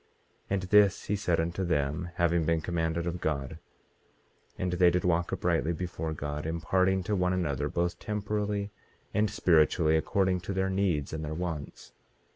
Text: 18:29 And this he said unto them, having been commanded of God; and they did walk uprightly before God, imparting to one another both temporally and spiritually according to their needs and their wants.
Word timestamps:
18:29 0.49 0.49
And 0.49 0.61
this 0.63 1.03
he 1.05 1.15
said 1.15 1.39
unto 1.39 1.63
them, 1.63 2.09
having 2.15 2.43
been 2.43 2.59
commanded 2.59 3.05
of 3.05 3.21
God; 3.21 3.59
and 4.57 4.71
they 4.73 4.89
did 4.89 5.03
walk 5.05 5.31
uprightly 5.31 5.73
before 5.73 6.11
God, 6.11 6.47
imparting 6.47 7.03
to 7.03 7.15
one 7.15 7.33
another 7.33 7.69
both 7.69 7.99
temporally 7.99 8.71
and 9.13 9.29
spiritually 9.29 9.95
according 9.95 10.39
to 10.39 10.53
their 10.53 10.71
needs 10.71 11.13
and 11.13 11.23
their 11.23 11.35
wants. 11.35 11.93